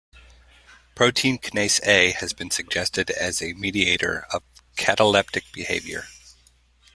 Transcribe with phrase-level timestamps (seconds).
[0.95, 4.41] Protein kinase A has been suggested as a mediator of
[4.75, 6.07] cataleptic behavior.